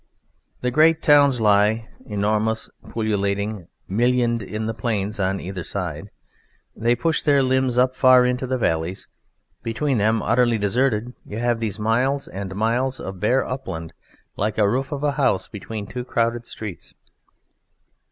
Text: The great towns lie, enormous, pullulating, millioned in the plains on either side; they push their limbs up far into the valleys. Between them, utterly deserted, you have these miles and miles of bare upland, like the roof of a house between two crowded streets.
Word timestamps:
The 0.61 0.71
great 0.71 1.03
towns 1.03 1.39
lie, 1.39 1.87
enormous, 2.07 2.71
pullulating, 2.89 3.67
millioned 3.87 4.41
in 4.41 4.65
the 4.65 4.73
plains 4.73 5.19
on 5.19 5.39
either 5.39 5.61
side; 5.63 6.09
they 6.75 6.95
push 6.95 7.21
their 7.21 7.43
limbs 7.43 7.77
up 7.77 7.95
far 7.95 8.25
into 8.25 8.47
the 8.47 8.57
valleys. 8.57 9.07
Between 9.61 9.99
them, 9.99 10.23
utterly 10.23 10.57
deserted, 10.57 11.13
you 11.23 11.37
have 11.37 11.59
these 11.59 11.77
miles 11.77 12.27
and 12.27 12.55
miles 12.55 12.99
of 12.99 13.19
bare 13.19 13.45
upland, 13.47 13.93
like 14.37 14.55
the 14.55 14.67
roof 14.67 14.91
of 14.91 15.03
a 15.03 15.11
house 15.11 15.47
between 15.47 15.85
two 15.85 16.03
crowded 16.03 16.47
streets. 16.47 16.95